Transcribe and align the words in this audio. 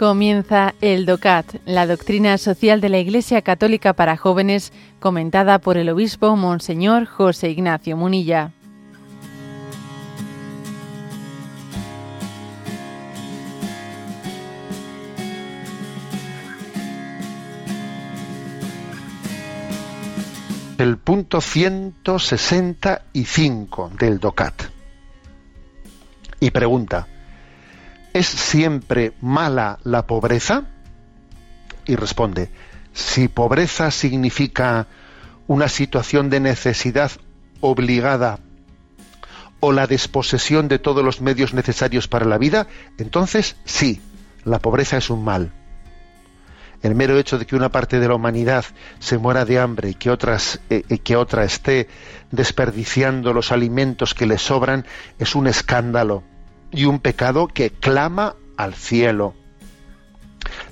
Comienza 0.00 0.74
el 0.80 1.04
DOCAT, 1.04 1.56
la 1.66 1.86
doctrina 1.86 2.38
social 2.38 2.80
de 2.80 2.88
la 2.88 3.00
Iglesia 3.00 3.42
Católica 3.42 3.92
para 3.92 4.16
jóvenes, 4.16 4.72
comentada 4.98 5.58
por 5.58 5.76
el 5.76 5.90
obispo 5.90 6.34
Monseñor 6.36 7.04
José 7.04 7.50
Ignacio 7.50 7.98
Munilla. 7.98 8.52
El 20.78 20.96
punto 20.96 21.42
165 21.42 23.90
del 23.98 24.18
DOCAT. 24.18 24.62
Y 26.40 26.50
pregunta, 26.52 27.06
¿Es 28.20 28.26
siempre 28.26 29.14
mala 29.22 29.78
la 29.82 30.06
pobreza? 30.06 30.64
Y 31.86 31.96
responde, 31.96 32.50
si 32.92 33.28
pobreza 33.28 33.90
significa 33.90 34.88
una 35.46 35.70
situación 35.70 36.28
de 36.28 36.38
necesidad 36.38 37.12
obligada 37.62 38.38
o 39.60 39.72
la 39.72 39.86
desposesión 39.86 40.68
de 40.68 40.78
todos 40.78 41.02
los 41.02 41.22
medios 41.22 41.54
necesarios 41.54 42.08
para 42.08 42.26
la 42.26 42.36
vida, 42.36 42.66
entonces 42.98 43.56
sí, 43.64 44.02
la 44.44 44.58
pobreza 44.58 44.98
es 44.98 45.08
un 45.08 45.24
mal. 45.24 45.54
El 46.82 46.94
mero 46.96 47.18
hecho 47.18 47.38
de 47.38 47.46
que 47.46 47.56
una 47.56 47.70
parte 47.70 48.00
de 48.00 48.08
la 48.08 48.16
humanidad 48.16 48.66
se 48.98 49.16
muera 49.16 49.46
de 49.46 49.60
hambre 49.60 49.88
y 49.88 49.94
que, 49.94 50.10
otras, 50.10 50.60
eh, 50.68 50.82
que 50.98 51.16
otra 51.16 51.44
esté 51.44 51.88
desperdiciando 52.30 53.32
los 53.32 53.50
alimentos 53.50 54.12
que 54.12 54.26
le 54.26 54.36
sobran 54.36 54.84
es 55.18 55.34
un 55.34 55.46
escándalo 55.46 56.22
y 56.72 56.84
un 56.84 57.00
pecado 57.00 57.48
que 57.48 57.70
clama 57.70 58.36
al 58.56 58.74
cielo. 58.74 59.34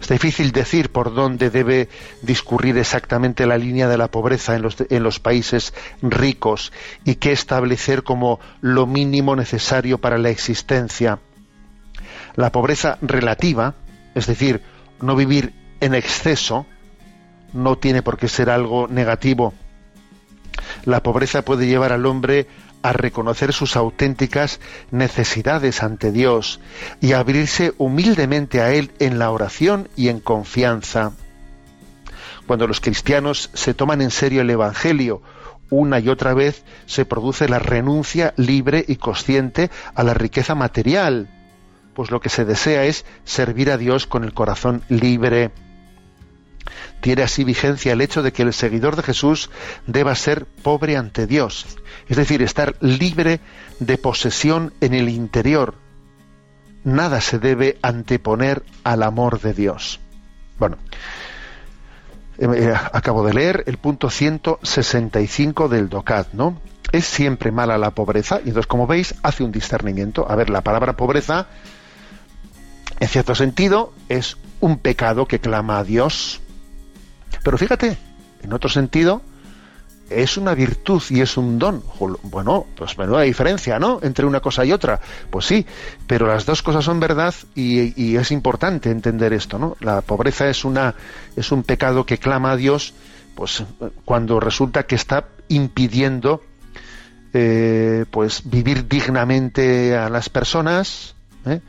Es 0.00 0.08
difícil 0.08 0.52
decir 0.52 0.90
por 0.90 1.14
dónde 1.14 1.50
debe 1.50 1.88
discurrir 2.22 2.78
exactamente 2.78 3.46
la 3.46 3.58
línea 3.58 3.88
de 3.88 3.98
la 3.98 4.08
pobreza 4.08 4.54
en 4.54 4.62
los, 4.62 4.76
en 4.88 5.02
los, 5.02 5.20
países 5.20 5.74
ricos 6.02 6.72
y 7.04 7.16
qué 7.16 7.32
establecer 7.32 8.02
como 8.02 8.40
lo 8.60 8.86
mínimo 8.86 9.36
necesario 9.36 9.98
para 9.98 10.18
la 10.18 10.30
existencia. 10.30 11.18
La 12.36 12.52
pobreza 12.52 12.98
relativa, 13.02 13.74
es 14.14 14.26
decir, 14.26 14.62
no 15.00 15.16
vivir 15.16 15.52
en 15.80 15.94
exceso, 15.94 16.66
no 17.52 17.76
tiene 17.76 18.02
por 18.02 18.18
qué 18.18 18.28
ser 18.28 18.50
algo 18.50 18.88
negativo. 18.88 19.54
La 20.84 21.02
pobreza 21.02 21.42
puede 21.42 21.66
llevar 21.66 21.92
al 21.92 22.06
hombre 22.06 22.46
a 22.82 22.92
reconocer 22.92 23.52
sus 23.52 23.76
auténticas 23.76 24.60
necesidades 24.90 25.82
ante 25.82 26.12
Dios 26.12 26.60
y 27.00 27.12
a 27.12 27.20
abrirse 27.20 27.74
humildemente 27.78 28.60
a 28.60 28.72
Él 28.72 28.92
en 28.98 29.18
la 29.18 29.30
oración 29.30 29.88
y 29.96 30.08
en 30.08 30.20
confianza. 30.20 31.12
Cuando 32.46 32.66
los 32.66 32.80
cristianos 32.80 33.50
se 33.52 33.74
toman 33.74 34.00
en 34.00 34.10
serio 34.10 34.40
el 34.40 34.50
Evangelio, 34.50 35.22
una 35.70 35.98
y 36.00 36.08
otra 36.08 36.32
vez 36.34 36.64
se 36.86 37.04
produce 37.04 37.48
la 37.48 37.58
renuncia 37.58 38.32
libre 38.36 38.84
y 38.88 38.96
consciente 38.96 39.70
a 39.94 40.02
la 40.02 40.14
riqueza 40.14 40.54
material, 40.54 41.28
pues 41.94 42.10
lo 42.10 42.20
que 42.20 42.30
se 42.30 42.44
desea 42.44 42.84
es 42.84 43.04
servir 43.24 43.70
a 43.70 43.76
Dios 43.76 44.06
con 44.06 44.24
el 44.24 44.32
corazón 44.32 44.82
libre. 44.88 45.50
Tiene 47.00 47.22
así 47.22 47.44
vigencia 47.44 47.92
el 47.92 48.00
hecho 48.00 48.22
de 48.22 48.32
que 48.32 48.42
el 48.42 48.52
seguidor 48.52 48.96
de 48.96 49.02
Jesús 49.02 49.50
deba 49.86 50.14
ser 50.14 50.46
pobre 50.46 50.96
ante 50.96 51.26
Dios, 51.26 51.66
es 52.08 52.16
decir, 52.16 52.42
estar 52.42 52.76
libre 52.80 53.40
de 53.80 53.98
posesión 53.98 54.72
en 54.80 54.94
el 54.94 55.08
interior. 55.08 55.74
Nada 56.84 57.20
se 57.20 57.38
debe 57.38 57.78
anteponer 57.82 58.62
al 58.84 59.02
amor 59.02 59.40
de 59.40 59.54
Dios. 59.54 60.00
Bueno, 60.58 60.78
eh, 62.38 62.48
eh, 62.54 62.74
acabo 62.92 63.24
de 63.26 63.34
leer 63.34 63.64
el 63.66 63.78
punto 63.78 64.10
165 64.10 65.68
del 65.68 65.88
DOCAT, 65.88 66.32
¿no? 66.32 66.60
Es 66.92 67.04
siempre 67.04 67.52
mala 67.52 67.76
la 67.78 67.90
pobreza, 67.90 68.36
y 68.36 68.48
entonces, 68.48 68.66
como 68.66 68.86
veis, 68.86 69.14
hace 69.22 69.44
un 69.44 69.52
discernimiento. 69.52 70.30
A 70.30 70.36
ver, 70.36 70.48
la 70.48 70.62
palabra 70.62 70.96
pobreza, 70.96 71.48
en 72.98 73.08
cierto 73.08 73.34
sentido, 73.34 73.92
es 74.08 74.36
un 74.60 74.78
pecado 74.78 75.26
que 75.26 75.40
clama 75.40 75.78
a 75.78 75.84
Dios. 75.84 76.40
Pero 77.42 77.58
fíjate, 77.58 77.96
en 78.42 78.52
otro 78.52 78.68
sentido, 78.68 79.22
es 80.10 80.36
una 80.36 80.54
virtud 80.54 81.02
y 81.10 81.20
es 81.20 81.36
un 81.36 81.58
don. 81.58 81.82
Bueno, 82.22 82.66
pues 82.74 82.96
menuda 82.96 83.22
diferencia, 83.22 83.78
¿no? 83.78 84.00
Entre 84.02 84.24
una 84.24 84.40
cosa 84.40 84.64
y 84.64 84.72
otra. 84.72 85.00
Pues 85.30 85.46
sí, 85.46 85.66
pero 86.06 86.26
las 86.26 86.46
dos 86.46 86.62
cosas 86.62 86.84
son 86.84 87.00
verdad 87.00 87.34
y, 87.54 88.16
es 88.16 88.30
importante 88.30 88.90
entender 88.90 89.32
esto, 89.32 89.58
¿no? 89.58 89.76
La 89.80 90.00
pobreza 90.00 90.48
es 90.48 90.64
una 90.64 90.94
es 91.36 91.52
un 91.52 91.62
pecado 91.62 92.06
que 92.06 92.18
clama 92.18 92.52
a 92.52 92.56
Dios, 92.56 92.94
pues 93.34 93.64
cuando 94.04 94.40
resulta 94.40 94.84
que 94.84 94.94
está 94.94 95.26
impidiendo 95.48 96.42
eh, 97.34 98.06
pues 98.10 98.42
vivir 98.48 98.88
dignamente 98.88 99.96
a 99.96 100.08
las 100.08 100.30
personas, 100.30 101.14
¿eh? 101.44 101.60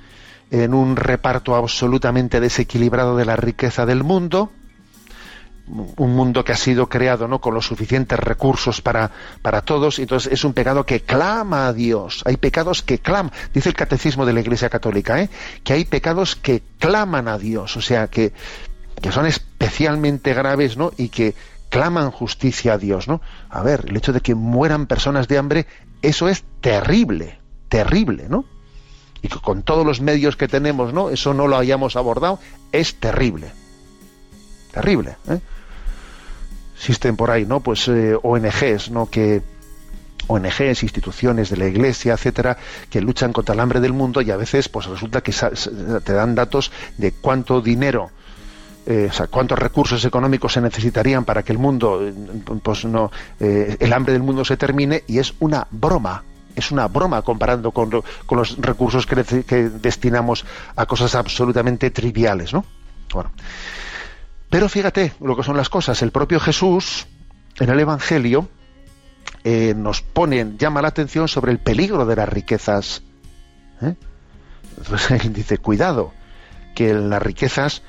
en 0.52 0.74
un 0.74 0.96
reparto 0.96 1.56
absolutamente 1.56 2.40
desequilibrado 2.40 3.18
de 3.18 3.26
la 3.26 3.36
riqueza 3.36 3.86
del 3.86 4.04
mundo, 4.04 4.52
un 5.98 6.16
mundo 6.16 6.44
que 6.44 6.52
ha 6.52 6.58
sido 6.58 6.88
creado 6.90 7.28
no 7.28 7.40
con 7.40 7.54
los 7.54 7.66
suficientes 7.66 8.20
recursos 8.20 8.82
para, 8.82 9.12
para 9.42 9.62
todos, 9.62 10.00
entonces 10.00 10.32
es 10.34 10.44
un 10.44 10.54
pecado 10.54 10.86
que 10.86 11.02
clama 11.02 11.68
a 11.68 11.74
Dios. 11.74 12.24
Hay 12.26 12.38
pecados 12.38 12.82
que 12.82 13.00
claman, 13.00 13.32
dice 13.54 13.70
el 13.70 13.76
catecismo 13.76 14.26
de 14.26 14.34
la 14.34 14.42
Iglesia 14.42 14.70
Católica, 14.70 15.22
¿eh? 15.22 15.30
que 15.64 15.74
hay 15.74 15.86
pecados 15.86 16.36
que 16.36 16.64
claman 16.80 17.28
a 17.28 17.38
Dios, 17.38 17.78
o 17.78 17.82
sea, 17.82 18.08
que, 18.08 18.34
que 19.02 19.12
son 19.12 19.26
especialmente 19.26 20.34
graves 20.34 20.78
¿no? 20.78 20.92
y 20.98 21.10
que 21.10 21.36
claman 21.70 22.12
justicia 22.12 22.74
a 22.74 22.78
Dios. 22.78 23.08
¿no? 23.08 23.22
A 23.50 23.62
ver, 23.62 23.86
el 23.88 23.98
hecho 23.98 24.14
de 24.14 24.22
que 24.22 24.36
mueran 24.36 24.88
personas 24.88 25.28
de 25.28 25.38
hambre, 25.38 25.68
eso 26.02 26.28
es 26.28 26.44
terrible, 26.62 27.40
terrible, 27.68 28.28
¿no? 28.30 28.46
Y 29.22 29.28
que 29.28 29.40
con 29.40 29.64
todos 29.64 29.86
los 29.86 30.00
medios 30.00 30.38
que 30.38 30.48
tenemos, 30.48 30.94
¿no? 30.94 31.10
Eso 31.10 31.34
no 31.34 31.48
lo 31.48 31.58
hayamos 31.58 31.98
abordado, 31.98 32.40
es 32.72 32.96
terrible. 32.96 33.52
Terrible. 34.72 35.18
¿eh? 35.28 35.40
Existen 36.80 37.18
por 37.18 37.30
ahí, 37.30 37.46
¿no? 37.46 37.60
Pues 37.60 37.90
eh, 37.90 38.18
ONGs, 38.22 38.90
¿no? 38.92 39.08
Que 39.10 39.42
ONGs, 40.28 40.82
instituciones 40.82 41.50
de 41.50 41.58
la 41.58 41.68
Iglesia, 41.68 42.14
etcétera, 42.14 42.58
que 42.90 43.02
luchan 43.02 43.34
contra 43.34 43.54
el 43.54 43.60
hambre 43.60 43.82
del 43.82 43.92
mundo 43.92 44.22
y 44.22 44.32
a 44.32 44.38
veces, 44.38 44.70
pues 44.70 44.86
resulta 44.86 45.22
que 45.22 45.34
te 45.34 46.14
dan 46.14 46.36
datos 46.36 46.72
de 46.98 47.12
cuánto 47.12 47.62
dinero 47.62 48.12
eh, 48.86 49.08
o 49.10 49.14
sea, 49.14 49.28
cuántos 49.28 49.60
recursos 49.60 50.04
económicos 50.06 50.54
se 50.54 50.62
necesitarían 50.62 51.26
para 51.26 51.44
que 51.44 51.52
el 51.52 51.60
mundo, 51.60 52.02
eh, 52.02 52.14
pues 52.64 52.86
no, 52.86 53.12
el 53.40 53.94
hambre 53.94 54.14
del 54.14 54.24
mundo 54.24 54.46
se 54.46 54.58
termine 54.58 55.04
y 55.06 55.20
es 55.20 55.34
una 55.40 55.68
broma, 55.70 56.24
es 56.56 56.72
una 56.72 56.88
broma 56.88 57.22
comparando 57.22 57.72
con, 57.72 57.92
con 58.26 58.38
los 58.38 58.58
recursos 58.58 59.06
que, 59.06 59.44
que, 59.44 59.70
destinamos 59.70 60.46
a 60.76 60.86
cosas 60.86 61.14
absolutamente 61.14 61.92
triviales, 61.92 62.54
¿no? 62.54 62.66
Bueno, 63.14 63.32
pero 64.50 64.68
fíjate 64.68 65.14
lo 65.22 65.36
que 65.36 65.44
son 65.44 65.58
las 65.58 65.70
cosas. 65.70 66.02
El 66.02 66.12
propio 66.12 66.40
Jesús, 66.40 67.08
en 67.60 67.70
el 67.70 67.80
Evangelio, 67.80 68.50
eh, 69.44 69.74
nos 69.76 70.02
pone, 70.02 70.54
llama 70.58 70.82
la 70.82 70.88
atención 70.90 71.28
sobre 71.28 71.52
el 71.52 71.60
peligro 71.60 72.06
de 72.06 72.16
las 72.16 72.28
riquezas. 72.28 73.04
¿eh? 73.82 73.96
Entonces 74.78 75.34
dice, 75.34 75.60
cuidado, 75.60 76.14
que 76.76 76.94
las 76.94 77.22
riquezas 77.22 77.84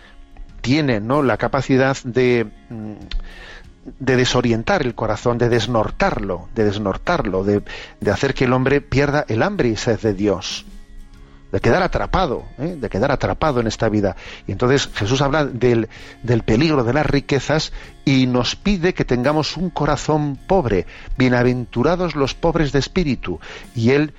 tienen 0.61 1.07
¿no? 1.07 1.23
la 1.23 1.39
capacidad 1.39 1.97
de, 2.05 2.51
mm, 2.69 2.93
de 3.99 4.17
desorientar 4.17 4.83
el 4.83 4.95
corazón, 4.95 5.39
de 5.39 5.49
desnortarlo, 5.49 6.49
de 6.55 6.65
desnortarlo, 6.65 7.43
de, 7.43 7.63
de 8.01 8.11
hacer 8.11 8.35
que 8.35 8.45
el 8.45 8.53
hombre 8.53 8.83
pierda 8.83 9.25
el 9.29 9.43
hambre 9.43 9.69
y 9.71 9.77
sed 9.77 9.99
de 10.01 10.13
Dios 10.13 10.67
de 11.53 11.61
quedar 11.61 11.83
atrapado, 11.83 12.45
¿eh? 12.59 12.77
de 12.79 12.89
quedar 12.89 13.11
atrapado 13.11 13.61
en 13.61 13.67
esta 13.67 13.89
vida. 13.89 14.17
Y 14.47 14.53
entonces 14.53 14.89
Jesús 14.95 15.21
habla 15.21 15.45
del, 15.45 15.89
del, 16.23 16.43
peligro 16.43 16.85
de 16.85 16.93
las 16.93 17.07
riquezas 17.07 17.73
y 18.05 18.27
nos 18.27 18.57
pide 18.57 18.95
que 18.95 19.05
tengamos 19.05 19.57
un 19.57 19.71
corazón 19.71 20.39
pobre, 20.47 20.87
bienaventurados 21.17 22.15
los 22.15 22.35
pobres 22.35 22.73
de 22.73 22.79
espíritu. 22.79 23.41
Y 23.75 23.91
él, 23.91 24.15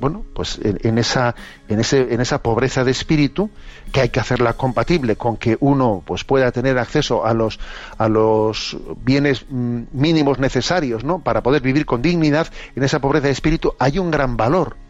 bueno, 0.00 0.24
pues 0.34 0.58
en, 0.62 0.98
esa, 0.98 1.34
en, 1.68 1.80
ese, 1.80 2.12
en 2.12 2.20
esa 2.20 2.42
pobreza 2.42 2.82
de 2.84 2.90
espíritu, 2.90 3.50
que 3.92 4.00
hay 4.00 4.08
que 4.08 4.20
hacerla 4.20 4.54
compatible 4.54 5.16
con 5.16 5.36
que 5.36 5.56
uno 5.60 6.02
pues 6.04 6.24
pueda 6.24 6.50
tener 6.50 6.78
acceso 6.78 7.24
a 7.24 7.32
los, 7.32 7.60
a 7.96 8.08
los 8.08 8.76
bienes 9.04 9.46
mm, 9.48 9.82
mínimos 9.92 10.40
necesarios, 10.40 11.04
¿no? 11.04 11.20
Para 11.20 11.42
poder 11.42 11.62
vivir 11.62 11.86
con 11.86 12.02
dignidad, 12.02 12.48
en 12.74 12.82
esa 12.82 12.98
pobreza 12.98 13.26
de 13.26 13.32
espíritu 13.32 13.74
hay 13.78 14.00
un 14.00 14.10
gran 14.10 14.36
valor 14.36 14.83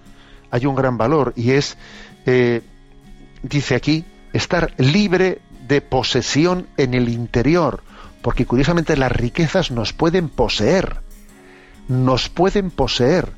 hay 0.54 0.66
un 0.66 0.76
gran 0.76 0.96
valor 0.96 1.32
y 1.34 1.50
es, 1.50 1.76
eh, 2.26 2.62
dice 3.42 3.74
aquí, 3.74 4.04
estar 4.32 4.72
libre 4.78 5.40
de 5.66 5.80
posesión 5.80 6.68
en 6.76 6.94
el 6.94 7.08
interior, 7.08 7.82
porque 8.22 8.46
curiosamente 8.46 8.96
las 8.96 9.10
riquezas 9.10 9.72
nos 9.72 9.92
pueden 9.92 10.28
poseer, 10.28 11.00
nos 11.88 12.28
pueden 12.28 12.70
poseer. 12.70 13.32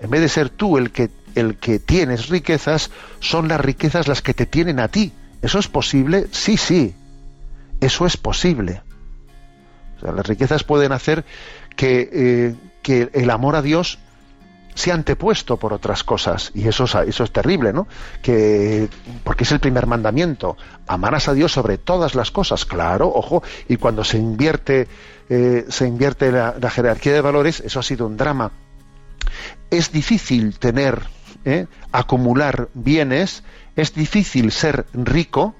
En 0.00 0.08
vez 0.08 0.22
de 0.22 0.30
ser 0.30 0.48
tú 0.48 0.78
el 0.78 0.90
que, 0.90 1.10
el 1.34 1.56
que 1.56 1.78
tienes 1.78 2.30
riquezas, 2.30 2.90
son 3.20 3.48
las 3.48 3.60
riquezas 3.60 4.08
las 4.08 4.22
que 4.22 4.32
te 4.32 4.46
tienen 4.46 4.80
a 4.80 4.88
ti 4.88 5.12
¿Eso 5.42 5.58
es 5.58 5.68
posible? 5.68 6.28
Sí, 6.30 6.56
sí. 6.56 6.94
Eso 7.80 8.06
es 8.06 8.16
posible. 8.16 8.80
las 10.00 10.26
riquezas 10.26 10.64
pueden 10.64 10.92
hacer 10.92 11.26
que, 11.76 12.08
eh, 12.10 12.54
que 12.82 13.10
el 13.12 13.28
amor 13.28 13.54
a 13.54 13.60
Dios 13.60 13.98
se 14.76 14.92
ha 14.92 14.94
antepuesto 14.94 15.56
por 15.56 15.72
otras 15.72 16.04
cosas 16.04 16.52
y 16.54 16.68
eso, 16.68 16.84
eso 16.84 17.24
es 17.24 17.32
terrible, 17.32 17.72
¿no? 17.72 17.88
Que 18.22 18.88
porque 19.24 19.42
es 19.42 19.50
el 19.50 19.58
primer 19.58 19.86
mandamiento, 19.86 20.56
amarás 20.86 21.28
a 21.28 21.34
Dios 21.34 21.50
sobre 21.50 21.78
todas 21.78 22.14
las 22.14 22.30
cosas, 22.30 22.64
claro, 22.64 23.10
ojo, 23.12 23.42
y 23.68 23.78
cuando 23.78 24.04
se 24.04 24.18
invierte 24.18 24.86
eh, 25.28 25.64
se 25.68 25.88
invierte 25.88 26.30
la, 26.30 26.70
jerarquía 26.70 27.12
de 27.12 27.20
valores, 27.20 27.60
eso 27.60 27.80
ha 27.80 27.82
sido 27.82 28.06
un 28.06 28.16
drama. 28.16 28.52
Es 29.70 29.90
difícil 29.90 30.58
tener, 30.58 31.02
¿eh? 31.44 31.66
acumular 31.90 32.68
bienes, 32.74 33.42
es 33.74 33.94
difícil 33.94 34.52
ser 34.52 34.86
rico 34.92 35.54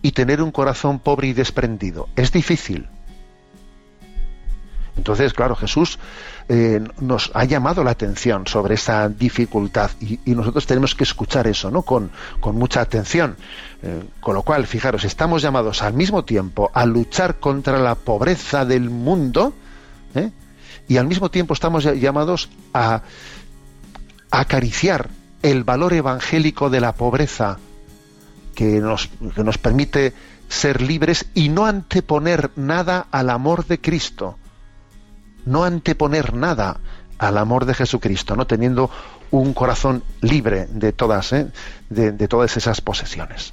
y 0.00 0.12
tener 0.12 0.42
un 0.42 0.52
corazón 0.52 1.00
pobre 1.00 1.28
y 1.28 1.32
desprendido. 1.32 2.08
Es 2.14 2.30
difícil. 2.30 2.88
Entonces, 4.96 5.32
claro, 5.32 5.56
Jesús 5.56 5.98
eh, 6.48 6.80
nos 7.00 7.30
ha 7.34 7.44
llamado 7.44 7.82
la 7.82 7.90
atención 7.90 8.46
sobre 8.46 8.74
esa 8.74 9.08
dificultad 9.08 9.90
y, 10.00 10.18
nosotros 10.34 10.66
tenemos 10.66 10.94
que 10.94 11.04
escuchar 11.04 11.46
eso, 11.46 11.70
¿no? 11.70 11.82
Con, 11.82 12.10
mucha 12.52 12.80
atención. 12.80 13.36
Eh, 13.82 14.04
con 14.20 14.34
lo 14.34 14.42
cual, 14.42 14.66
fijaros, 14.66 15.04
estamos 15.04 15.42
llamados 15.42 15.82
al 15.82 15.94
mismo 15.94 16.24
tiempo 16.24 16.70
a 16.72 16.86
luchar 16.86 17.40
contra 17.40 17.78
la 17.78 17.94
pobreza 17.96 18.64
del 18.64 18.88
mundo 18.88 19.54
¿eh? 20.14 20.30
y 20.88 20.96
al 20.96 21.06
mismo 21.06 21.30
tiempo 21.30 21.54
estamos 21.54 21.84
llamados 21.84 22.48
a, 22.72 23.02
acariciar 24.30 25.10
el 25.42 25.64
valor 25.64 25.92
evangélico 25.92 26.68
de 26.68 26.80
la 26.80 26.92
pobreza 26.92 27.58
que 28.54 28.80
nos 28.80 29.58
permite 29.58 30.12
ser 30.48 30.82
libres 30.82 31.26
y 31.34 31.50
no 31.50 31.66
anteponer 31.66 32.50
nada 32.56 33.06
al 33.12 33.30
amor 33.30 33.66
de 33.66 33.80
Cristo 33.80 34.38
no 35.44 35.64
anteponer 35.64 36.34
nada 36.34 36.78
al 37.18 37.38
amor 37.38 37.64
de 37.64 37.74
Jesucristo, 37.74 38.36
no 38.36 38.46
teniendo 38.46 38.90
un 39.30 39.54
corazón 39.54 40.02
libre 40.20 40.66
de 40.70 40.92
todas, 40.92 41.32
¿eh? 41.32 41.48
de 41.88 42.28
todas 42.28 42.56
esas 42.56 42.80
posesiones. 42.80 43.52